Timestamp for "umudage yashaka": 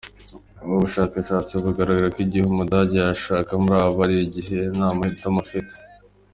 2.47-3.51